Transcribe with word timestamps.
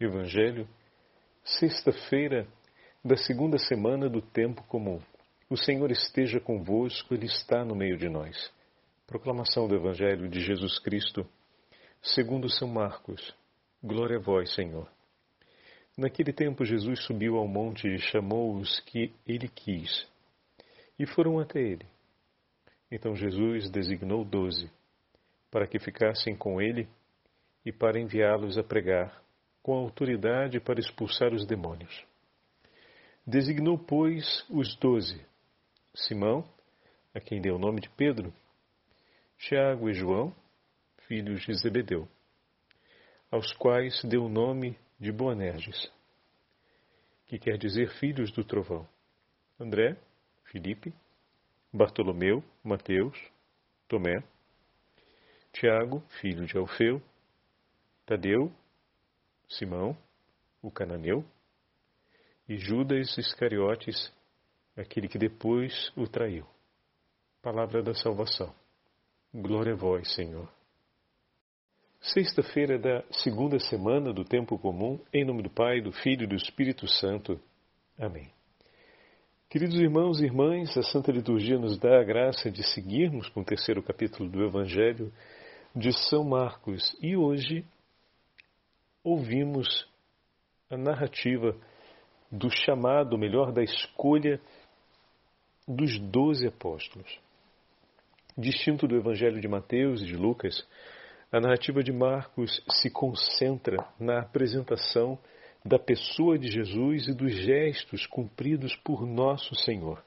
Evangelho, 0.00 0.66
sexta-feira 1.44 2.48
da 3.04 3.18
segunda 3.18 3.58
semana 3.58 4.08
do 4.08 4.22
tempo 4.22 4.62
comum. 4.62 4.98
O 5.50 5.58
Senhor 5.58 5.90
esteja 5.90 6.40
convosco, 6.40 7.12
Ele 7.12 7.26
está 7.26 7.66
no 7.66 7.74
meio 7.74 7.98
de 7.98 8.08
nós. 8.08 8.50
Proclamação 9.06 9.68
do 9.68 9.74
Evangelho 9.74 10.26
de 10.26 10.40
Jesus 10.40 10.78
Cristo, 10.78 11.26
segundo 12.00 12.48
São 12.48 12.66
Marcos. 12.66 13.36
Glória 13.84 14.16
a 14.16 14.22
vós, 14.22 14.54
Senhor. 14.54 14.90
Naquele 15.98 16.32
tempo, 16.32 16.64
Jesus 16.64 17.04
subiu 17.04 17.36
ao 17.36 17.46
monte 17.46 17.86
e 17.86 17.98
chamou 17.98 18.56
os 18.56 18.80
que 18.80 19.12
ele 19.26 19.48
quis, 19.48 20.08
e 20.98 21.04
foram 21.04 21.38
até 21.38 21.60
ele. 21.60 21.86
Então 22.90 23.14
Jesus 23.14 23.68
designou 23.68 24.24
doze, 24.24 24.70
para 25.50 25.66
que 25.66 25.78
ficassem 25.78 26.34
com 26.34 26.58
ele 26.58 26.88
e 27.66 27.70
para 27.70 28.00
enviá-los 28.00 28.56
a 28.56 28.62
pregar, 28.62 29.20
com 29.62 29.74
autoridade 29.74 30.60
para 30.60 30.80
expulsar 30.80 31.32
os 31.32 31.46
demônios. 31.46 32.04
Designou, 33.26 33.78
pois, 33.78 34.44
os 34.48 34.74
doze: 34.76 35.24
Simão, 35.94 36.44
a 37.14 37.20
quem 37.20 37.40
deu 37.40 37.56
o 37.56 37.58
nome 37.58 37.80
de 37.80 37.90
Pedro, 37.90 38.32
Tiago 39.38 39.88
e 39.88 39.94
João, 39.94 40.34
filhos 41.06 41.42
de 41.42 41.54
Zebedeu, 41.54 42.08
aos 43.30 43.52
quais 43.52 44.02
deu 44.04 44.24
o 44.24 44.28
nome 44.28 44.78
de 44.98 45.12
Boanerges, 45.12 45.90
que 47.26 47.38
quer 47.38 47.56
dizer 47.56 47.90
filhos 47.98 48.30
do 48.32 48.44
trovão, 48.44 48.86
André, 49.58 49.96
Filipe, 50.44 50.92
Bartolomeu, 51.72 52.42
Mateus, 52.64 53.16
Tomé, 53.86 54.22
Tiago, 55.52 56.02
filho 56.20 56.46
de 56.46 56.56
Alfeu, 56.56 57.02
Tadeu, 58.06 58.52
Simão, 59.50 59.96
o 60.62 60.70
cananeu, 60.70 61.24
e 62.48 62.56
Judas 62.56 63.16
Iscariotes, 63.18 64.12
aquele 64.76 65.08
que 65.08 65.18
depois 65.18 65.92
o 65.96 66.06
traiu. 66.06 66.46
Palavra 67.42 67.82
da 67.82 67.94
salvação. 67.94 68.54
Glória 69.32 69.72
a 69.72 69.76
vós, 69.76 70.12
Senhor. 70.14 70.48
Sexta-feira 72.00 72.78
da 72.78 73.04
segunda 73.10 73.58
semana 73.58 74.12
do 74.12 74.24
tempo 74.24 74.58
comum, 74.58 74.98
em 75.12 75.24
nome 75.24 75.42
do 75.42 75.50
Pai, 75.50 75.80
do 75.80 75.92
Filho 75.92 76.24
e 76.24 76.26
do 76.26 76.34
Espírito 76.34 76.86
Santo. 76.88 77.38
Amém. 77.98 78.32
Queridos 79.48 79.78
irmãos 79.78 80.20
e 80.20 80.24
irmãs, 80.24 80.76
a 80.76 80.82
Santa 80.82 81.12
Liturgia 81.12 81.58
nos 81.58 81.78
dá 81.78 82.00
a 82.00 82.04
graça 82.04 82.50
de 82.50 82.62
seguirmos 82.62 83.28
com 83.28 83.40
o 83.40 83.44
terceiro 83.44 83.82
capítulo 83.82 84.30
do 84.30 84.44
Evangelho 84.44 85.12
de 85.74 85.92
São 86.08 86.24
Marcos 86.24 86.96
e 87.02 87.16
hoje 87.16 87.64
ouvimos 89.02 89.88
a 90.70 90.76
narrativa 90.76 91.56
do 92.30 92.50
chamado, 92.50 93.18
melhor, 93.18 93.52
da 93.52 93.62
escolha 93.62 94.40
dos 95.66 95.98
doze 95.98 96.46
apóstolos. 96.46 97.18
Distinto 98.36 98.86
do 98.86 98.96
Evangelho 98.96 99.40
de 99.40 99.48
Mateus 99.48 100.02
e 100.02 100.06
de 100.06 100.16
Lucas, 100.16 100.66
a 101.32 101.40
narrativa 101.40 101.82
de 101.82 101.92
Marcos 101.92 102.62
se 102.70 102.90
concentra 102.90 103.76
na 103.98 104.20
apresentação 104.20 105.18
da 105.64 105.78
pessoa 105.78 106.38
de 106.38 106.48
Jesus 106.48 107.08
e 107.08 107.14
dos 107.14 107.32
gestos 107.32 108.06
cumpridos 108.06 108.74
por 108.76 109.06
nosso 109.06 109.54
Senhor. 109.54 110.02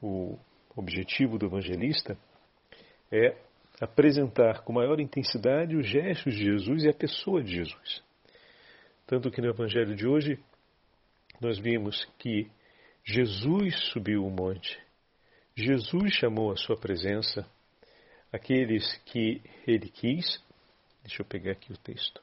O 0.00 0.38
objetivo 0.76 1.38
do 1.38 1.46
evangelista 1.46 2.16
é 3.10 3.36
apresentar 3.80 4.62
com 4.62 4.72
maior 4.72 5.00
intensidade 5.00 5.76
os 5.76 5.86
gestos 5.86 6.34
de 6.34 6.44
Jesus 6.44 6.84
e 6.84 6.88
a 6.88 6.94
pessoa 6.94 7.42
de 7.42 7.54
Jesus. 7.54 8.02
Tanto 9.06 9.30
que 9.30 9.40
no 9.40 9.48
Evangelho 9.48 9.94
de 9.94 10.06
hoje 10.06 10.38
nós 11.40 11.58
vimos 11.58 12.04
que 12.18 12.50
Jesus 13.04 13.74
subiu 13.92 14.24
o 14.24 14.30
monte, 14.30 14.78
Jesus 15.56 16.12
chamou 16.14 16.52
a 16.52 16.56
sua 16.56 16.76
presença 16.76 17.44
aqueles 18.32 18.96
que 19.06 19.40
ele 19.66 19.88
quis. 19.88 20.40
Deixa 21.02 21.22
eu 21.22 21.26
pegar 21.26 21.52
aqui 21.52 21.72
o 21.72 21.76
texto. 21.76 22.22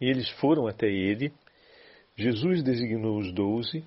Eles 0.00 0.28
foram 0.40 0.66
até 0.66 0.88
ele. 0.88 1.32
Jesus 2.16 2.62
designou 2.62 3.18
os 3.18 3.32
doze 3.32 3.84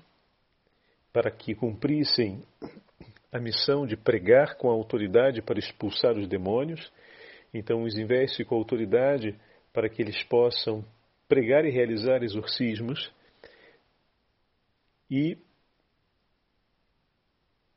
para 1.12 1.30
que 1.30 1.54
cumprissem 1.54 2.42
a 3.32 3.40
missão 3.40 3.86
de 3.86 3.96
pregar 3.96 4.56
com 4.56 4.68
autoridade 4.68 5.40
para 5.40 5.58
expulsar 5.58 6.16
os 6.18 6.28
demônios, 6.28 6.92
então 7.52 7.82
os 7.82 7.96
investe 7.96 8.44
com 8.44 8.54
autoridade 8.54 9.34
para 9.72 9.88
que 9.88 10.02
eles 10.02 10.22
possam 10.24 10.84
pregar 11.26 11.64
e 11.64 11.70
realizar 11.70 12.22
exorcismos. 12.22 13.10
E 15.10 15.38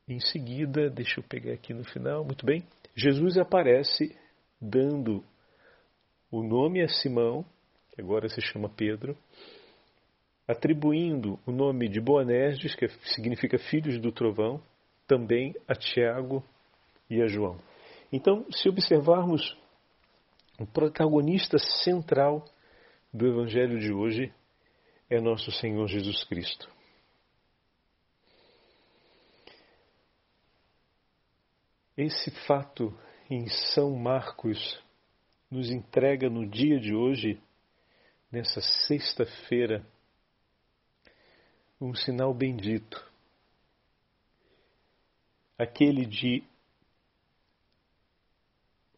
em 0.08 0.20
seguida, 0.20 0.90
deixa 0.90 1.20
eu 1.20 1.24
pegar 1.24 1.54
aqui 1.54 1.74
no 1.74 1.84
final, 1.86 2.24
muito 2.24 2.46
bem, 2.46 2.64
Jesus 2.94 3.38
aparece 3.38 4.16
dando 4.62 5.24
o 6.30 6.44
nome 6.44 6.82
a 6.82 6.88
Simão, 6.88 7.46
que 7.92 8.02
agora 8.02 8.28
se 8.28 8.42
chama 8.42 8.70
Pedro, 8.70 9.18
atribuindo 10.48 11.40
o 11.46 11.52
nome 11.52 11.88
de 11.90 12.00
Boanerges, 12.00 12.76
que 12.76 12.88
significa 13.16 13.58
filhos 13.58 14.00
do 14.00 14.12
trovão, 14.12 14.62
também 15.08 15.56
a 15.68 15.76
Tiago 15.76 16.44
e 17.10 17.22
a 17.22 17.28
João. 17.28 17.60
Então, 18.12 18.46
se 18.52 18.70
observarmos 18.70 19.58
o 20.60 20.66
protagonista 20.66 21.58
central 21.58 22.46
do 23.14 23.28
Evangelho 23.28 23.80
de 23.80 23.92
hoje 23.92 24.34
é 25.10 25.20
nosso 25.20 25.52
Senhor 25.52 25.88
Jesus 25.88 26.24
Cristo. 26.24 26.70
Esse 31.98 32.30
fato 32.46 32.98
em 33.30 33.48
São 33.48 33.96
Marcos 33.96 34.82
nos 35.50 35.70
entrega 35.70 36.30
no 36.30 36.46
dia 36.46 36.80
de 36.80 36.94
hoje, 36.94 37.42
nessa 38.32 38.60
sexta-feira, 38.62 39.86
um 41.80 41.94
sinal 41.94 42.34
bendito 42.34 43.15
aquele 45.58 46.06
de 46.06 46.44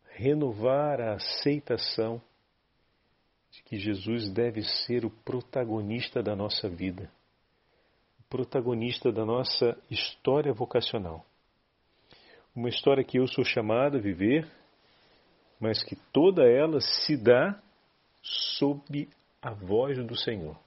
renovar 0.10 1.00
a 1.00 1.14
aceitação 1.14 2.22
de 3.52 3.62
que 3.64 3.78
Jesus 3.78 4.30
deve 4.32 4.64
ser 4.64 5.06
o 5.06 5.10
protagonista 5.10 6.22
da 6.24 6.36
nossa 6.36 6.68
vida, 6.68 7.10
o 8.20 8.24
protagonista 8.30 9.12
da 9.12 9.26
nossa 9.26 9.78
história 9.90 10.52
vocacional. 10.52 11.26
Uma 12.56 12.70
história 12.70 13.04
que 13.04 13.20
eu 13.20 13.28
sou 13.28 13.46
chamado 13.46 13.98
a 13.98 14.02
viver, 14.02 14.50
mas 15.60 15.84
que 15.84 15.96
toda 16.12 16.44
ela 16.44 16.82
se 16.82 17.16
dá 17.16 17.62
sob 18.24 19.08
a 19.42 19.54
voz 19.54 19.98
do 20.06 20.18
Senhor. 20.18 20.58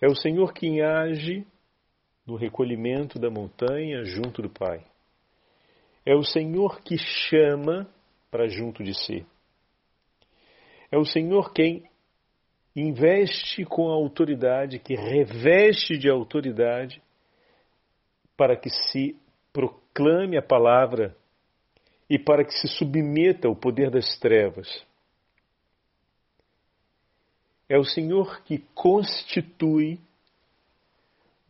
É 0.00 0.06
o 0.06 0.14
Senhor 0.14 0.52
quem 0.52 0.82
age 0.82 1.46
no 2.26 2.36
recolhimento 2.36 3.18
da 3.18 3.30
montanha 3.30 4.04
junto 4.04 4.42
do 4.42 4.48
Pai. 4.48 4.84
É 6.04 6.14
o 6.14 6.24
Senhor 6.24 6.80
que 6.80 6.96
chama 6.96 7.88
para 8.30 8.48
junto 8.48 8.82
de 8.82 8.94
si. 8.94 9.26
É 10.90 10.98
o 10.98 11.04
Senhor 11.04 11.52
quem 11.52 11.88
investe 12.74 13.64
com 13.64 13.90
a 13.90 13.94
autoridade, 13.94 14.78
que 14.78 14.94
reveste 14.94 15.96
de 15.98 16.08
autoridade 16.08 17.02
para 18.36 18.56
que 18.56 18.70
se 18.70 19.16
proclame 19.52 20.36
a 20.36 20.42
palavra 20.42 21.16
e 22.08 22.18
para 22.18 22.44
que 22.44 22.52
se 22.52 22.68
submeta 22.68 23.48
ao 23.48 23.54
poder 23.54 23.90
das 23.90 24.18
trevas. 24.18 24.84
É 27.68 27.78
o 27.78 27.84
Senhor 27.84 28.42
que 28.42 28.58
constitui 28.74 29.98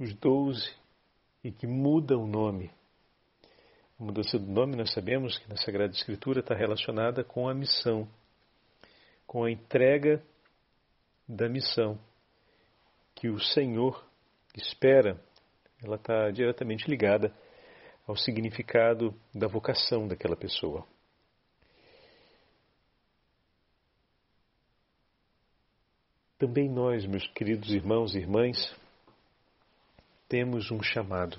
os 0.03 0.13
doze 0.15 0.75
e 1.45 1.53
que 1.53 1.67
muda 1.67 2.19
o 2.19 2.27
nome. 2.27 2.71
A 3.99 4.05
mudança 4.05 4.37
do 4.37 4.51
nome 4.51 4.75
nós 4.75 4.93
sabemos 4.93 5.39
que 5.39 5.49
na 5.49 5.57
Sagrada 5.57 5.93
Escritura 5.93 6.41
está 6.41 6.55
relacionada 6.55 7.23
com 7.23 7.49
a 7.49 7.55
missão, 7.55 8.09
com 9.27 9.45
a 9.45 9.51
entrega 9.51 10.21
da 11.29 11.49
missão 11.49 11.99
que 13.15 13.29
o 13.29 13.39
Senhor 13.39 14.05
espera. 14.57 15.23
Ela 15.83 15.97
está 15.97 16.31
diretamente 16.31 16.91
ligada 16.91 17.33
ao 18.07 18.17
significado 18.17 19.15
da 19.33 19.47
vocação 19.47 20.09
daquela 20.09 20.37
pessoa. 20.37 20.85
Também 26.39 26.69
nós, 26.69 27.07
meus 27.07 27.25
queridos 27.29 27.71
irmãos 27.71 28.17
e 28.17 28.19
irmãs, 28.19 28.82
temos 30.33 30.71
um 30.71 30.83
chamado. 30.83 31.39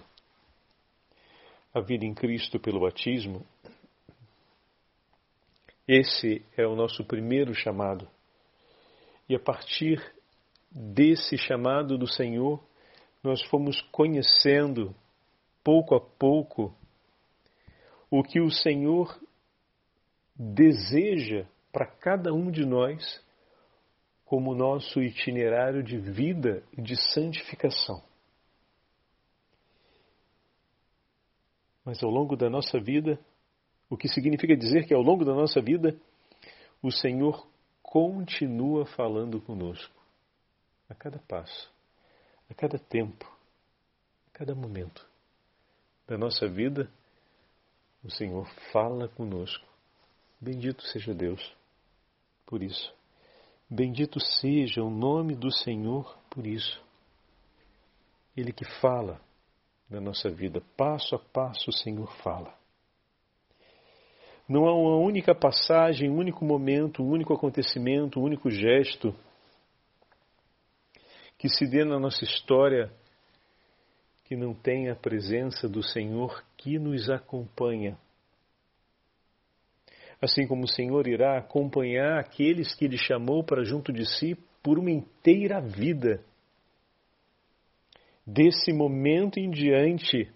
A 1.74 1.82
vida 1.82 2.06
em 2.06 2.14
Cristo 2.14 2.60
pelo 2.60 2.82
batismo, 2.82 3.44
esse 5.88 6.46
é 6.56 6.68
o 6.68 6.76
nosso 6.76 7.04
primeiro 7.04 7.56
chamado. 7.56 8.08
E 9.28 9.34
a 9.36 9.40
partir 9.40 10.00
desse 10.70 11.40
chamado 11.40 11.98
do 11.98 12.06
Senhor, 12.06 12.64
nós 13.24 13.42
fomos 13.48 13.82
conhecendo 13.92 14.96
pouco 15.64 15.96
a 15.96 16.00
pouco 16.00 16.72
o 18.12 18.22
que 18.22 18.40
o 18.40 18.52
Senhor 18.52 19.20
deseja 20.36 21.48
para 21.72 21.88
cada 21.88 22.32
um 22.32 22.52
de 22.52 22.64
nós 22.64 23.26
como 24.24 24.54
nosso 24.54 25.02
itinerário 25.02 25.82
de 25.82 25.98
vida 25.98 26.64
e 26.78 26.80
de 26.80 26.96
santificação. 26.96 28.13
Mas 31.86 32.02
ao 32.04 32.10
longo 32.10 32.36
da 32.36 32.50
nossa 32.50 32.80
vida, 32.80 33.20
o 33.90 33.98
que 33.98 34.08
significa 34.08 34.56
dizer 34.56 34.86
que 34.86 34.94
ao 34.94 35.02
longo 35.02 35.26
da 35.26 35.34
nossa 35.34 35.62
vida, 35.62 35.98
o 36.82 36.92
Senhor 36.92 37.48
continua 37.82 38.86
falando 38.86 39.40
conosco, 39.42 39.94
a 40.90 40.96
cada 40.96 41.20
passo, 41.20 41.72
a 42.50 42.54
cada 42.54 42.80
tempo, 42.80 43.26
a 44.28 44.38
cada 44.38 44.56
momento 44.56 45.06
da 46.08 46.18
nossa 46.18 46.48
vida, 46.48 46.90
o 48.04 48.10
Senhor 48.10 48.48
fala 48.72 49.08
conosco. 49.08 49.66
Bendito 50.40 50.84
seja 50.84 51.14
Deus 51.14 51.56
por 52.46 52.62
isso. 52.62 52.94
Bendito 53.70 54.20
seja 54.20 54.84
o 54.84 54.90
nome 54.90 55.36
do 55.36 55.52
Senhor 55.52 56.18
por 56.30 56.46
isso. 56.46 56.84
Ele 58.36 58.52
que 58.52 58.66
fala 58.82 59.22
na 59.94 60.02
nossa 60.02 60.30
vida, 60.30 60.62
passo 60.76 61.16
a 61.16 61.20
passo 61.20 61.70
o 61.70 61.74
Senhor 61.74 62.12
fala. 62.24 62.54
Não 64.50 64.66
há 64.66 64.74
uma 64.74 64.98
única 64.98 65.34
passagem, 65.36 66.10
um 66.10 66.18
único 66.18 66.44
momento, 66.44 67.04
um 67.04 67.10
único 67.10 67.34
acontecimento, 67.34 68.20
um 68.20 68.24
único 68.24 68.50
gesto 68.50 69.16
que 71.38 71.48
se 71.48 71.68
dê 71.68 71.86
na 71.86 72.00
nossa 72.00 72.24
história 72.24 72.92
que 74.26 74.36
não 74.36 74.54
tenha 74.54 74.94
a 74.94 74.96
presença 74.96 75.70
do 75.70 75.84
Senhor 75.84 76.44
que 76.58 76.80
nos 76.80 77.10
acompanha. 77.10 77.98
Assim 80.22 80.48
como 80.48 80.64
o 80.64 80.68
Senhor 80.68 81.08
irá 81.08 81.38
acompanhar 81.38 82.20
aqueles 82.20 82.74
que 82.74 82.86
Ele 82.86 82.98
chamou 82.98 83.44
para 83.44 83.64
junto 83.64 83.92
de 83.92 84.06
si 84.06 84.36
por 84.64 84.80
uma 84.80 84.90
inteira 84.90 85.62
vida. 85.62 86.24
Desse 88.26 88.72
momento 88.72 89.38
em 89.38 89.50
diante, 89.50 90.32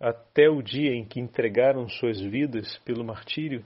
até 0.00 0.48
o 0.48 0.62
dia 0.62 0.94
em 0.94 1.04
que 1.04 1.20
entregaram 1.20 1.88
suas 1.88 2.20
vidas 2.20 2.78
pelo 2.78 3.04
martírio, 3.04 3.64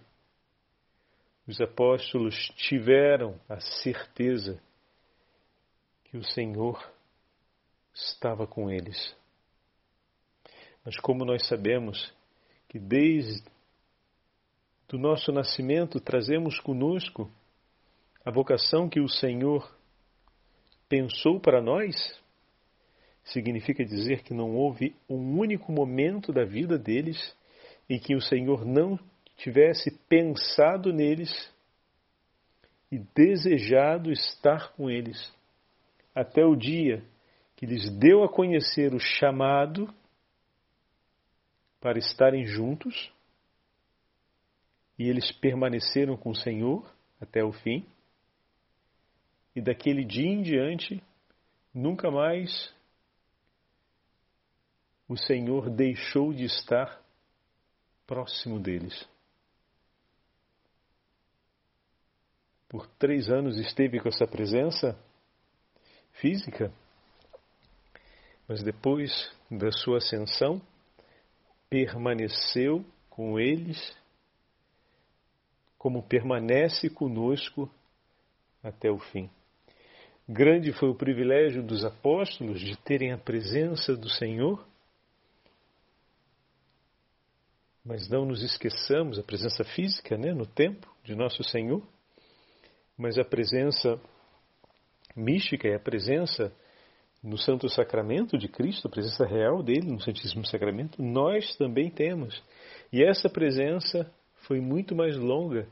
os 1.46 1.60
apóstolos 1.60 2.34
tiveram 2.56 3.40
a 3.48 3.60
certeza 3.60 4.60
que 6.04 6.16
o 6.16 6.24
Senhor 6.24 6.92
estava 7.94 8.46
com 8.46 8.70
eles. 8.70 9.16
Mas 10.84 10.98
como 10.98 11.24
nós 11.24 11.46
sabemos 11.46 12.12
que 12.68 12.78
desde 12.78 13.48
o 14.92 14.98
nosso 14.98 15.30
nascimento 15.30 16.00
trazemos 16.00 16.58
conosco 16.58 17.30
a 18.24 18.30
vocação 18.30 18.88
que 18.88 19.00
o 19.00 19.08
Senhor 19.08 19.72
pensou 20.88 21.40
para 21.40 21.62
nós, 21.62 21.94
significa 23.24 23.84
dizer 23.84 24.22
que 24.22 24.34
não 24.34 24.54
houve 24.54 24.94
um 25.08 25.38
único 25.38 25.72
momento 25.72 26.32
da 26.32 26.44
vida 26.44 26.78
deles 26.78 27.36
em 27.88 27.98
que 27.98 28.14
o 28.14 28.20
Senhor 28.20 28.64
não 28.64 28.98
tivesse 29.36 29.90
pensado 30.08 30.92
neles 30.92 31.30
e 32.90 32.98
desejado 33.14 34.10
estar 34.10 34.72
com 34.72 34.90
eles, 34.90 35.32
até 36.14 36.44
o 36.44 36.56
dia 36.56 37.04
que 37.56 37.66
lhes 37.66 37.90
deu 37.98 38.24
a 38.24 38.28
conhecer 38.28 38.94
o 38.94 38.98
chamado 38.98 39.92
para 41.80 41.98
estarem 41.98 42.44
juntos, 42.44 43.12
e 44.98 45.08
eles 45.08 45.32
permaneceram 45.32 46.16
com 46.16 46.30
o 46.30 46.34
Senhor 46.34 46.90
até 47.20 47.42
o 47.44 47.52
fim, 47.52 47.86
e 49.54 49.60
daquele 49.60 50.04
dia 50.04 50.28
em 50.28 50.42
diante, 50.42 51.02
nunca 51.72 52.10
mais 52.10 52.74
o 55.10 55.16
Senhor 55.16 55.68
deixou 55.68 56.32
de 56.32 56.44
estar 56.44 57.02
próximo 58.06 58.60
deles. 58.60 59.08
Por 62.68 62.86
três 62.86 63.28
anos 63.28 63.58
esteve 63.58 63.98
com 63.98 64.08
essa 64.08 64.24
presença 64.24 64.96
física, 66.12 66.72
mas 68.46 68.62
depois 68.62 69.10
da 69.50 69.72
sua 69.72 69.98
ascensão, 69.98 70.62
permaneceu 71.68 72.84
com 73.08 73.36
eles, 73.36 73.92
como 75.76 76.04
permanece 76.04 76.88
conosco 76.88 77.68
até 78.62 78.88
o 78.88 79.00
fim. 79.00 79.28
Grande 80.28 80.72
foi 80.72 80.88
o 80.88 80.94
privilégio 80.94 81.64
dos 81.64 81.84
apóstolos 81.84 82.60
de 82.60 82.76
terem 82.76 83.10
a 83.10 83.18
presença 83.18 83.96
do 83.96 84.08
Senhor, 84.08 84.69
mas 87.84 88.08
não 88.08 88.24
nos 88.24 88.42
esqueçamos 88.42 89.18
a 89.18 89.22
presença 89.22 89.64
física, 89.64 90.16
né, 90.16 90.32
no 90.32 90.46
tempo 90.46 90.86
de 91.02 91.14
nosso 91.14 91.42
Senhor, 91.44 91.82
mas 92.96 93.18
a 93.18 93.24
presença 93.24 94.00
mística 95.16 95.68
é 95.68 95.76
a 95.76 95.80
presença 95.80 96.52
no 97.22 97.36
Santo 97.36 97.68
Sacramento 97.68 98.38
de 98.38 98.48
Cristo, 98.48 98.88
a 98.88 98.90
presença 98.90 99.26
real 99.26 99.62
dele 99.62 99.90
no 99.90 100.00
Santíssimo 100.00 100.44
Sacramento, 100.46 101.02
nós 101.02 101.54
também 101.56 101.90
temos. 101.90 102.42
E 102.92 103.02
essa 103.02 103.28
presença 103.28 104.10
foi 104.46 104.60
muito 104.60 104.94
mais 104.94 105.16
longa 105.16 105.68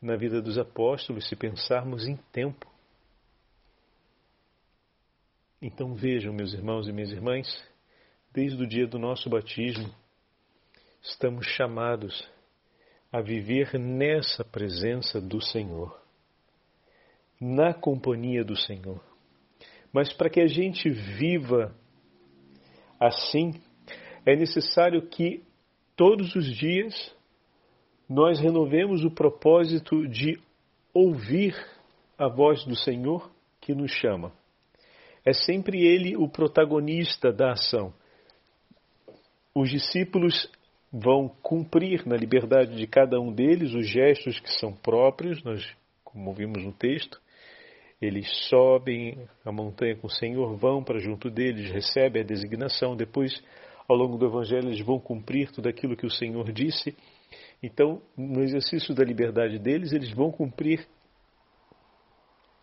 na 0.00 0.16
vida 0.16 0.40
dos 0.40 0.58
apóstolos, 0.58 1.28
se 1.28 1.34
pensarmos 1.34 2.06
em 2.06 2.16
tempo. 2.32 2.70
Então 5.60 5.94
vejam, 5.94 6.32
meus 6.32 6.52
irmãos 6.52 6.86
e 6.86 6.92
minhas 6.92 7.10
irmãs, 7.10 7.46
desde 8.32 8.62
o 8.62 8.68
dia 8.68 8.86
do 8.86 8.98
nosso 8.98 9.28
batismo, 9.28 9.92
estamos 11.08 11.46
chamados 11.46 12.28
a 13.12 13.20
viver 13.20 13.78
nessa 13.78 14.44
presença 14.44 15.20
do 15.20 15.40
Senhor, 15.40 15.96
na 17.40 17.72
companhia 17.72 18.44
do 18.44 18.56
Senhor. 18.56 19.00
Mas 19.92 20.12
para 20.12 20.28
que 20.28 20.40
a 20.40 20.48
gente 20.48 20.90
viva 20.90 21.74
assim, 22.98 23.54
é 24.26 24.34
necessário 24.34 25.06
que 25.06 25.44
todos 25.94 26.34
os 26.34 26.44
dias 26.44 27.14
nós 28.08 28.40
renovemos 28.40 29.04
o 29.04 29.10
propósito 29.10 30.06
de 30.08 30.40
ouvir 30.92 31.54
a 32.18 32.28
voz 32.28 32.64
do 32.64 32.74
Senhor 32.74 33.30
que 33.60 33.74
nos 33.74 33.92
chama. 33.92 34.32
É 35.24 35.32
sempre 35.32 35.84
Ele 35.84 36.16
o 36.16 36.28
protagonista 36.28 37.32
da 37.32 37.52
ação. 37.52 37.94
Os 39.54 39.70
discípulos 39.70 40.50
vão 40.98 41.28
cumprir 41.42 42.06
na 42.06 42.16
liberdade 42.16 42.74
de 42.74 42.86
cada 42.86 43.20
um 43.20 43.30
deles 43.30 43.74
os 43.74 43.86
gestos 43.86 44.40
que 44.40 44.50
são 44.58 44.72
próprios, 44.72 45.42
nós, 45.44 45.62
como 46.02 46.32
vimos 46.32 46.64
no 46.64 46.72
texto, 46.72 47.20
eles 48.00 48.26
sobem 48.48 49.28
a 49.44 49.52
montanha 49.52 49.96
com 49.96 50.06
o 50.06 50.10
Senhor, 50.10 50.56
vão 50.56 50.82
para 50.82 50.98
junto 50.98 51.30
deles, 51.30 51.70
recebem 51.70 52.22
a 52.22 52.24
designação, 52.24 52.96
depois, 52.96 53.42
ao 53.86 53.94
longo 53.94 54.16
do 54.16 54.26
Evangelho, 54.26 54.68
eles 54.68 54.80
vão 54.80 54.98
cumprir 54.98 55.50
tudo 55.52 55.68
aquilo 55.68 55.96
que 55.96 56.06
o 56.06 56.10
Senhor 56.10 56.50
disse. 56.50 56.96
Então, 57.62 58.00
no 58.16 58.42
exercício 58.42 58.94
da 58.94 59.04
liberdade 59.04 59.58
deles, 59.58 59.92
eles 59.92 60.10
vão 60.12 60.30
cumprir 60.30 60.86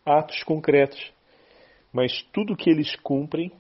atos 0.04 0.42
concretos. 0.44 1.14
Mas 1.92 2.24
tudo 2.34 2.56
que 2.56 2.70
eles 2.70 2.96
cumprem, 2.98 3.52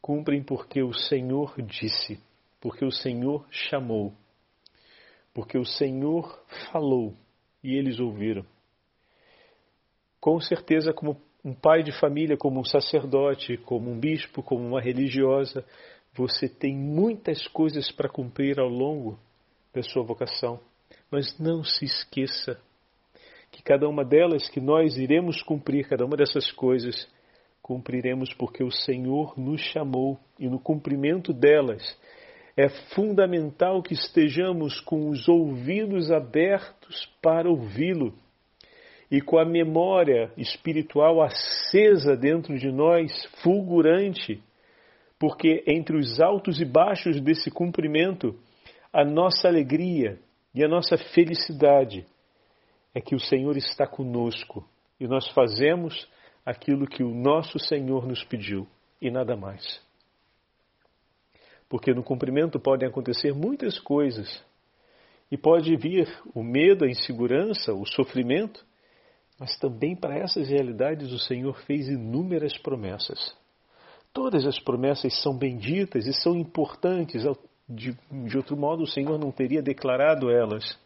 cumprem 0.00 0.42
porque 0.42 0.82
o 0.82 0.92
Senhor 0.94 1.54
disse, 1.62 2.18
porque 2.64 2.84
o 2.84 2.90
Senhor 2.90 3.46
chamou, 3.50 4.12
porque 5.32 5.56
o 5.56 5.64
Senhor 5.64 6.42
falou 6.72 7.14
e 7.62 7.76
eles 7.76 8.00
ouviram 8.00 8.44
com 10.24 10.40
certeza, 10.40 10.90
como 10.90 11.20
um 11.44 11.52
pai 11.52 11.82
de 11.82 11.92
família, 12.00 12.34
como 12.34 12.58
um 12.58 12.64
sacerdote, 12.64 13.58
como 13.58 13.90
um 13.90 14.00
bispo, 14.00 14.42
como 14.42 14.66
uma 14.66 14.80
religiosa, 14.80 15.62
você 16.14 16.48
tem 16.48 16.74
muitas 16.74 17.46
coisas 17.48 17.92
para 17.92 18.08
cumprir 18.08 18.58
ao 18.58 18.66
longo 18.66 19.18
da 19.74 19.82
sua 19.82 20.02
vocação. 20.02 20.58
Mas 21.10 21.38
não 21.38 21.62
se 21.62 21.84
esqueça 21.84 22.58
que 23.52 23.62
cada 23.62 23.86
uma 23.86 24.02
delas 24.02 24.48
que 24.48 24.62
nós 24.62 24.96
iremos 24.96 25.42
cumprir, 25.42 25.86
cada 25.86 26.06
uma 26.06 26.16
dessas 26.16 26.50
coisas, 26.52 27.06
cumpriremos 27.60 28.32
porque 28.32 28.64
o 28.64 28.70
Senhor 28.70 29.38
nos 29.38 29.60
chamou 29.60 30.18
e 30.38 30.48
no 30.48 30.58
cumprimento 30.58 31.34
delas 31.34 31.82
é 32.56 32.68
fundamental 32.94 33.82
que 33.82 33.94
estejamos 33.94 34.80
com 34.80 35.08
os 35.08 35.28
ouvidos 35.28 36.10
abertos 36.10 37.06
para 37.20 37.50
ouvi-lo 37.50 38.14
e 39.10 39.20
com 39.20 39.38
a 39.38 39.44
memória 39.44 40.32
espiritual 40.36 41.20
acesa 41.20 42.16
dentro 42.16 42.56
de 42.58 42.70
nós, 42.70 43.10
fulgurante, 43.42 44.42
porque 45.18 45.64
entre 45.66 45.96
os 45.96 46.20
altos 46.20 46.60
e 46.60 46.64
baixos 46.64 47.20
desse 47.20 47.50
cumprimento, 47.50 48.38
a 48.92 49.04
nossa 49.04 49.48
alegria 49.48 50.18
e 50.54 50.64
a 50.64 50.68
nossa 50.68 50.96
felicidade 50.96 52.06
é 52.94 53.00
que 53.00 53.14
o 53.14 53.20
Senhor 53.20 53.56
está 53.56 53.86
conosco 53.86 54.64
e 55.00 55.08
nós 55.08 55.28
fazemos 55.30 56.08
aquilo 56.46 56.86
que 56.86 57.02
o 57.02 57.12
nosso 57.12 57.58
Senhor 57.58 58.06
nos 58.06 58.22
pediu 58.22 58.66
e 59.00 59.10
nada 59.10 59.36
mais. 59.36 59.82
Porque 61.74 61.92
no 61.92 62.04
cumprimento 62.04 62.60
podem 62.60 62.88
acontecer 62.88 63.34
muitas 63.34 63.80
coisas 63.80 64.40
e 65.28 65.36
pode 65.36 65.76
vir 65.76 66.08
o 66.32 66.40
medo, 66.40 66.84
a 66.84 66.88
insegurança, 66.88 67.74
o 67.74 67.84
sofrimento, 67.84 68.64
mas 69.40 69.58
também 69.58 69.96
para 69.96 70.16
essas 70.16 70.48
realidades 70.48 71.10
o 71.10 71.18
Senhor 71.18 71.58
fez 71.62 71.88
inúmeras 71.88 72.56
promessas. 72.58 73.36
Todas 74.12 74.46
as 74.46 74.56
promessas 74.60 75.20
são 75.20 75.36
benditas 75.36 76.06
e 76.06 76.12
são 76.12 76.36
importantes, 76.36 77.24
de, 77.68 77.98
de 78.28 78.36
outro 78.36 78.56
modo 78.56 78.84
o 78.84 78.86
Senhor 78.86 79.18
não 79.18 79.32
teria 79.32 79.60
declarado 79.60 80.30
elas. 80.30 80.78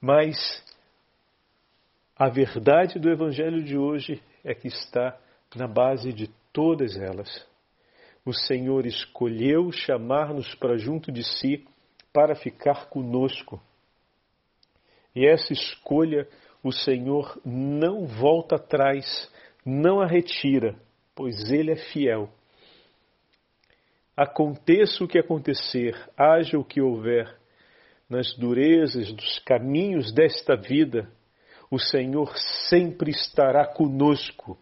Mas 0.00 0.36
a 2.16 2.28
verdade 2.28 3.00
do 3.00 3.10
Evangelho 3.10 3.60
de 3.60 3.76
hoje 3.76 4.22
é 4.44 4.54
que 4.54 4.68
está 4.68 5.18
na 5.56 5.66
base 5.66 6.12
de 6.12 6.30
todas 6.52 6.96
elas. 6.96 7.50
O 8.24 8.32
Senhor 8.32 8.86
escolheu 8.86 9.72
chamar-nos 9.72 10.54
para 10.54 10.76
junto 10.76 11.10
de 11.10 11.24
si 11.24 11.66
para 12.12 12.34
ficar 12.34 12.88
conosco. 12.88 13.60
E 15.14 15.26
essa 15.26 15.52
escolha 15.52 16.28
o 16.62 16.70
Senhor 16.70 17.40
não 17.44 18.06
volta 18.06 18.56
atrás, 18.56 19.30
não 19.66 20.00
a 20.00 20.06
retira, 20.06 20.76
pois 21.14 21.50
Ele 21.50 21.72
é 21.72 21.76
fiel. 21.76 22.30
Aconteça 24.16 25.02
o 25.02 25.08
que 25.08 25.18
acontecer, 25.18 25.96
haja 26.16 26.58
o 26.58 26.64
que 26.64 26.80
houver, 26.80 27.36
nas 28.08 28.34
durezas 28.36 29.12
dos 29.12 29.38
caminhos 29.40 30.12
desta 30.12 30.54
vida, 30.54 31.10
o 31.70 31.78
Senhor 31.78 32.36
sempre 32.68 33.10
estará 33.10 33.66
conosco 33.66 34.58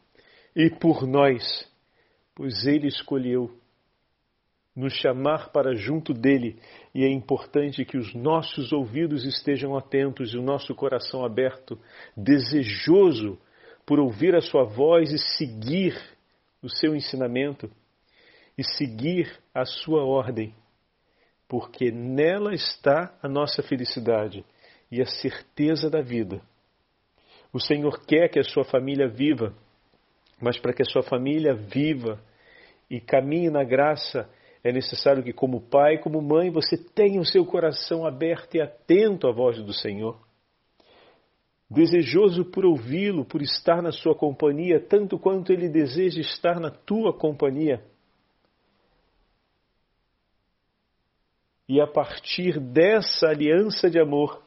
e 0.55 0.71
por 0.71 1.05
nós, 1.05 1.69
pois 2.41 2.67
Ele 2.67 2.89
escolheu 2.89 3.55
nos 4.75 4.95
chamar 4.95 5.51
para 5.51 5.75
junto 5.75 6.15
dele 6.15 6.59
e 6.95 7.05
é 7.05 7.09
importante 7.11 7.85
que 7.85 7.99
os 7.99 8.15
nossos 8.15 8.73
ouvidos 8.73 9.27
estejam 9.27 9.77
atentos 9.77 10.33
e 10.33 10.39
o 10.39 10.43
nosso 10.43 10.75
coração 10.75 11.23
aberto, 11.23 11.79
desejoso 12.17 13.39
por 13.85 14.01
ouvir 14.01 14.35
a 14.35 14.41
sua 14.41 14.65
voz 14.65 15.13
e 15.13 15.19
seguir 15.19 15.95
o 16.63 16.71
seu 16.71 16.97
ensinamento 16.97 17.71
e 18.57 18.65
seguir 18.65 19.31
a 19.55 19.67
sua 19.67 20.03
ordem, 20.03 20.55
porque 21.47 21.91
nela 21.91 22.55
está 22.55 23.15
a 23.23 23.29
nossa 23.29 23.63
felicidade 23.63 24.47
e 24.91 25.03
a 25.03 25.07
certeza 25.07 25.91
da 25.91 26.01
vida. 26.01 26.41
O 27.53 27.61
Senhor 27.61 28.01
quer 28.07 28.31
que 28.31 28.39
a 28.39 28.45
sua 28.45 28.65
família 28.65 29.09
viva, 29.09 29.55
mas 30.41 30.59
para 30.59 30.73
que 30.73 30.81
a 30.81 30.91
sua 30.91 31.03
família 31.03 31.53
viva 31.53 32.19
e 32.91 33.01
caminhe 33.01 33.49
na 33.49 33.63
graça, 33.63 34.29
é 34.65 34.73
necessário 34.73 35.23
que, 35.23 35.33
como 35.33 35.61
pai, 35.61 35.99
como 35.99 36.21
mãe, 36.21 36.51
você 36.51 36.77
tenha 36.77 37.21
o 37.21 37.25
seu 37.25 37.47
coração 37.47 38.05
aberto 38.05 38.57
e 38.57 38.61
atento 38.61 39.29
à 39.29 39.33
voz 39.33 39.63
do 39.63 39.73
Senhor. 39.73 40.19
Desejoso 41.71 42.45
por 42.47 42.65
ouvi-lo, 42.65 43.25
por 43.25 43.41
estar 43.41 43.81
na 43.81 43.93
sua 43.93 44.15
companhia, 44.15 44.81
tanto 44.81 45.19
quanto 45.19 45.53
ele 45.53 45.69
deseja 45.69 46.21
estar 46.21 46.59
na 46.59 46.71
tua 46.71 47.17
companhia. 47.17 47.81
E 51.69 51.81
a 51.81 51.87
partir 51.87 52.59
dessa 52.59 53.29
aliança 53.29 53.89
de 53.89 54.01
amor, 54.01 54.43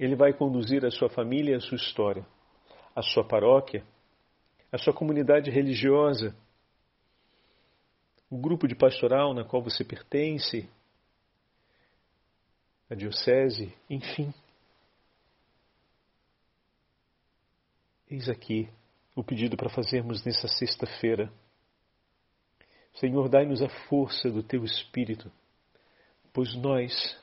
ele 0.00 0.16
vai 0.16 0.32
conduzir 0.32 0.84
a 0.84 0.90
sua 0.90 1.08
família 1.08 1.52
e 1.52 1.54
a 1.54 1.60
sua 1.60 1.76
história, 1.76 2.26
a 2.96 3.00
sua 3.00 3.22
paróquia, 3.22 3.84
a 4.72 4.76
sua 4.76 4.92
comunidade 4.92 5.48
religiosa, 5.48 6.34
o 8.32 8.38
grupo 8.38 8.66
de 8.66 8.74
pastoral 8.74 9.34
na 9.34 9.44
qual 9.44 9.62
você 9.62 9.84
pertence, 9.84 10.66
a 12.88 12.94
diocese, 12.94 13.76
enfim. 13.90 14.32
Eis 18.10 18.30
aqui 18.30 18.70
o 19.14 19.22
pedido 19.22 19.54
para 19.54 19.68
fazermos 19.68 20.24
nessa 20.24 20.48
sexta-feira. 20.48 21.30
Senhor, 22.94 23.28
dai-nos 23.28 23.60
a 23.60 23.68
força 23.86 24.30
do 24.30 24.42
teu 24.42 24.64
Espírito, 24.64 25.30
pois 26.32 26.54
nós 26.56 27.14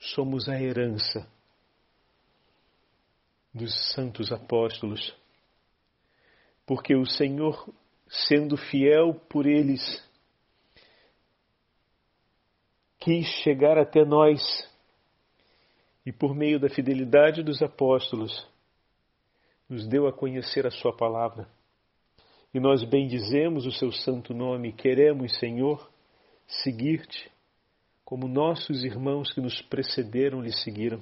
somos 0.00 0.48
a 0.48 0.60
herança 0.60 1.30
dos 3.54 3.72
santos 3.94 4.32
apóstolos, 4.32 5.14
porque 6.66 6.96
o 6.96 7.06
Senhor, 7.06 7.72
sendo 8.08 8.56
fiel 8.56 9.14
por 9.28 9.46
eles, 9.46 10.09
quis 13.00 13.26
chegar 13.42 13.78
até 13.78 14.04
nós 14.04 14.40
e, 16.04 16.12
por 16.12 16.34
meio 16.34 16.60
da 16.60 16.68
fidelidade 16.68 17.42
dos 17.42 17.62
apóstolos, 17.62 18.46
nos 19.68 19.88
deu 19.88 20.06
a 20.06 20.12
conhecer 20.12 20.66
a 20.66 20.70
Sua 20.70 20.94
palavra. 20.94 21.48
E 22.52 22.60
nós 22.60 22.84
bendizemos 22.84 23.64
o 23.64 23.72
Seu 23.72 23.90
santo 23.90 24.34
nome, 24.34 24.72
queremos, 24.72 25.38
Senhor, 25.38 25.90
seguir-te, 26.46 27.30
como 28.04 28.28
nossos 28.28 28.84
irmãos 28.84 29.32
que 29.32 29.40
nos 29.40 29.62
precederam 29.62 30.42
lhe 30.42 30.52
seguiram. 30.52 31.00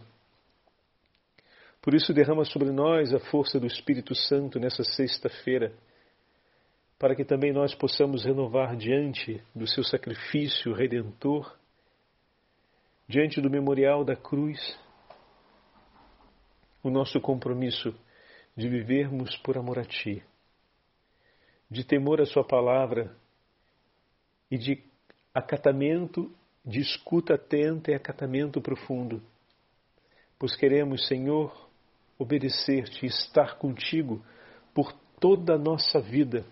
Por 1.80 1.94
isso, 1.94 2.12
derrama 2.12 2.44
sobre 2.44 2.70
nós 2.70 3.14
a 3.14 3.18
força 3.18 3.58
do 3.58 3.66
Espírito 3.66 4.14
Santo 4.14 4.60
nessa 4.60 4.84
sexta-feira, 4.84 5.72
para 6.98 7.16
que 7.16 7.24
também 7.24 7.52
nós 7.52 7.74
possamos 7.74 8.24
renovar 8.24 8.76
diante 8.76 9.42
do 9.54 9.66
Seu 9.66 9.82
sacrifício 9.82 10.74
redentor 10.74 11.56
diante 13.08 13.40
do 13.40 13.48
memorial 13.48 14.04
da 14.04 14.14
cruz, 14.14 14.78
o 16.82 16.90
nosso 16.90 17.18
compromisso 17.18 17.98
de 18.54 18.68
vivermos 18.68 19.34
por 19.38 19.56
amor 19.56 19.78
a 19.78 19.84
Ti, 19.84 20.22
de 21.70 21.84
temor 21.84 22.20
à 22.20 22.26
Sua 22.26 22.44
palavra 22.44 23.16
e 24.50 24.58
de 24.58 24.84
acatamento, 25.34 26.30
de 26.62 26.80
escuta 26.80 27.34
atenta 27.34 27.90
e 27.90 27.94
acatamento 27.94 28.60
profundo, 28.60 29.22
pois 30.38 30.54
queremos, 30.54 31.06
Senhor, 31.06 31.68
obedecer-te 32.18 33.06
e 33.06 33.08
estar 33.08 33.56
contigo 33.56 34.22
por 34.74 34.92
toda 35.18 35.54
a 35.54 35.58
nossa 35.58 35.98
vida 35.98 36.44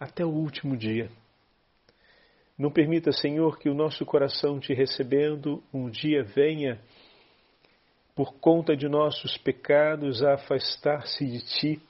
até 0.00 0.24
o 0.24 0.30
último 0.30 0.74
dia. 0.74 1.10
Não 2.58 2.72
permita, 2.72 3.12
Senhor, 3.12 3.56
que 3.56 3.68
o 3.68 3.74
nosso 3.74 4.04
coração 4.04 4.58
te 4.58 4.74
recebendo 4.74 5.62
um 5.72 5.88
dia 5.88 6.24
venha, 6.24 6.80
por 8.16 8.34
conta 8.40 8.76
de 8.76 8.88
nossos 8.88 9.38
pecados, 9.38 10.24
a 10.24 10.34
afastar-se 10.34 11.24
de 11.24 11.38
ti 11.54 11.82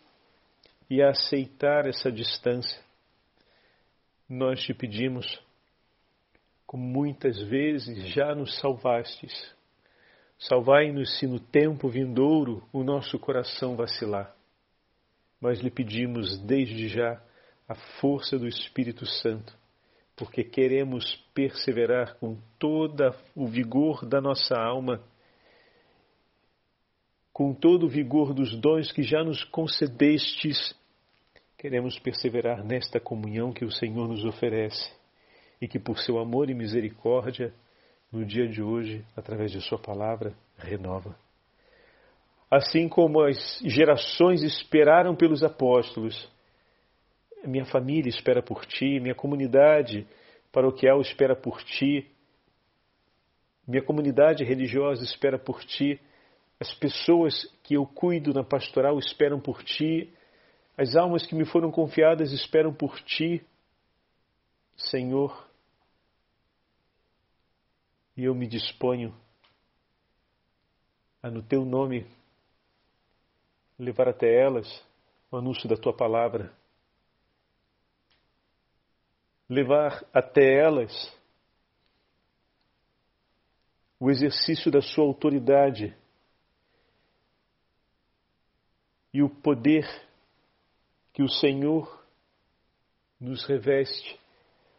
e 0.90 1.00
a 1.00 1.08
aceitar 1.08 1.86
essa 1.86 2.12
distância. 2.12 2.78
Nós 4.28 4.60
te 4.60 4.74
pedimos, 4.74 5.40
como 6.66 6.84
muitas 6.84 7.40
vezes 7.44 8.06
já 8.08 8.34
nos 8.34 8.58
salvastes, 8.58 9.32
salvai-nos 10.38 11.18
se 11.18 11.26
no 11.26 11.40
tempo 11.40 11.88
vindouro 11.88 12.62
o 12.74 12.84
nosso 12.84 13.18
coração 13.18 13.74
vacilar. 13.74 14.36
Mas 15.40 15.60
lhe 15.60 15.70
pedimos 15.70 16.38
desde 16.40 16.88
já 16.88 17.22
a 17.66 17.74
força 17.74 18.38
do 18.38 18.46
Espírito 18.46 19.06
Santo 19.06 19.57
porque 20.18 20.42
queremos 20.42 21.16
perseverar 21.32 22.16
com 22.18 22.36
todo 22.58 23.14
o 23.36 23.46
vigor 23.46 24.04
da 24.04 24.20
nossa 24.20 24.56
alma, 24.58 25.00
com 27.32 27.54
todo 27.54 27.86
o 27.86 27.88
vigor 27.88 28.34
dos 28.34 28.56
dons 28.60 28.90
que 28.90 29.04
já 29.04 29.22
nos 29.22 29.44
concedestes, 29.44 30.74
queremos 31.56 32.00
perseverar 32.00 32.64
nesta 32.64 32.98
comunhão 32.98 33.52
que 33.52 33.64
o 33.64 33.70
Senhor 33.70 34.08
nos 34.08 34.24
oferece 34.24 34.92
e 35.60 35.68
que, 35.68 35.78
por 35.78 35.98
seu 35.98 36.18
amor 36.18 36.50
e 36.50 36.54
misericórdia, 36.54 37.54
no 38.10 38.24
dia 38.24 38.48
de 38.48 38.60
hoje, 38.60 39.04
através 39.16 39.52
de 39.52 39.60
Sua 39.60 39.78
palavra, 39.78 40.34
renova. 40.56 41.16
Assim 42.50 42.88
como 42.88 43.22
as 43.22 43.60
gerações 43.64 44.42
esperaram 44.42 45.14
pelos 45.14 45.44
apóstolos, 45.44 46.28
minha 47.44 47.64
família 47.66 48.08
espera 48.08 48.42
por 48.42 48.64
ti, 48.66 49.00
minha 49.00 49.14
comunidade 49.14 50.06
paroquial 50.52 51.00
espera 51.00 51.36
por 51.36 51.62
ti, 51.62 52.10
minha 53.68 53.82
comunidade 53.82 54.42
religiosa 54.44 55.04
espera 55.04 55.38
por 55.38 55.62
ti. 55.62 56.00
As 56.58 56.72
pessoas 56.74 57.44
que 57.62 57.74
eu 57.74 57.86
cuido 57.86 58.32
na 58.32 58.42
pastoral 58.42 58.98
esperam 58.98 59.38
por 59.38 59.62
ti. 59.62 60.10
As 60.74 60.96
almas 60.96 61.26
que 61.26 61.34
me 61.34 61.44
foram 61.44 61.70
confiadas 61.70 62.32
esperam 62.32 62.72
por 62.72 62.98
ti, 63.02 63.44
Senhor. 64.74 65.46
E 68.16 68.24
eu 68.24 68.34
me 68.34 68.46
disponho 68.46 69.14
a, 71.22 71.30
no 71.30 71.42
teu 71.42 71.64
nome, 71.64 72.06
levar 73.78 74.08
até 74.08 74.34
elas 74.34 74.66
o 75.30 75.36
anúncio 75.36 75.68
da 75.68 75.76
tua 75.76 75.92
palavra. 75.92 76.56
Levar 79.48 80.04
até 80.12 80.60
elas 80.60 80.92
o 83.98 84.10
exercício 84.10 84.70
da 84.70 84.80
sua 84.80 85.04
autoridade 85.04 85.96
e 89.12 89.22
o 89.22 89.28
poder 89.28 89.86
que 91.12 91.22
o 91.22 91.28
Senhor 91.28 91.98
nos 93.20 93.44
reveste, 93.44 94.18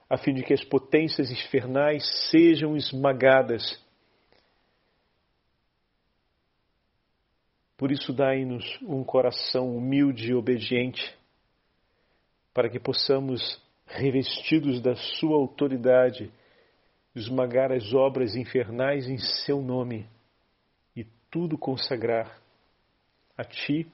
a 0.09 0.17
fim 0.17 0.33
de 0.33 0.43
que 0.43 0.53
as 0.53 0.63
potências 0.63 1.29
infernais 1.29 2.29
sejam 2.31 2.77
esmagadas. 2.77 3.83
Por 7.75 7.91
isso, 7.91 8.13
dai-nos 8.13 8.63
um 8.81 9.03
coração 9.03 9.75
humilde 9.75 10.29
e 10.29 10.33
obediente, 10.33 11.17
para 12.53 12.69
que 12.69 12.79
possamos, 12.79 13.61
revestidos 13.89 14.81
da 14.81 14.95
Sua 14.95 15.35
autoridade, 15.35 16.31
esmagar 17.15 17.71
as 17.71 17.93
obras 17.93 18.35
infernais 18.35 19.07
em 19.07 19.17
Seu 19.17 19.61
nome 19.61 20.07
e 20.95 21.03
tudo 21.29 21.57
consagrar 21.57 22.39
a 23.35 23.43
Ti 23.43 23.91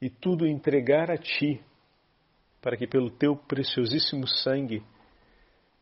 e 0.00 0.10
tudo 0.10 0.46
entregar 0.46 1.10
a 1.10 1.16
Ti, 1.16 1.62
para 2.60 2.76
que 2.76 2.86
pelo 2.86 3.10
Teu 3.10 3.36
preciosíssimo 3.36 4.26
sangue, 4.26 4.82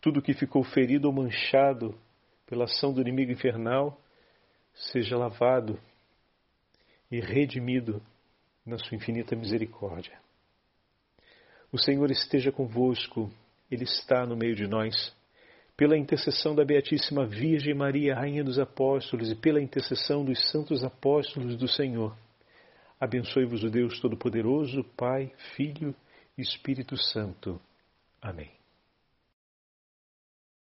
tudo 0.01 0.23
que 0.23 0.35
ficou 0.35 0.63
ferido 0.63 1.09
ou 1.09 1.15
manchado 1.15 1.99
pela 2.47 2.65
ação 2.65 2.93
do 2.93 3.01
inimigo 3.01 3.33
infernal, 3.33 3.99
seja 4.75 5.17
lavado 5.17 5.81
e 7.11 7.21
redimido 7.21 8.03
na 8.65 8.79
Sua 8.79 8.97
infinita 8.97 9.35
misericórdia. 9.35 10.28
O 11.73 11.79
Senhor 11.79 12.11
esteja 12.11 12.51
convosco, 12.51 13.31
Ele 13.71 13.85
está 13.85 14.27
no 14.27 14.37
meio 14.37 14.55
de 14.55 14.67
nós. 14.67 15.15
Pela 15.77 15.97
intercessão 15.97 16.55
da 16.55 16.65
Beatíssima 16.65 17.27
Virgem 17.27 17.75
Maria, 17.75 18.15
Rainha 18.15 18.43
dos 18.43 18.59
Apóstolos, 18.59 19.31
e 19.31 19.35
pela 19.35 19.61
intercessão 19.61 20.25
dos 20.25 20.51
santos 20.51 20.83
apóstolos 20.83 21.57
do 21.57 21.69
Senhor, 21.69 22.17
Abençoe-vos 23.01 23.63
o 23.63 23.71
Deus 23.71 24.01
Todo-Poderoso, 24.01 24.83
Pai, 24.97 25.33
Filho 25.55 25.95
e 26.37 26.43
Espírito 26.43 26.97
Santo. 26.97 27.61
Amém. 28.21 28.58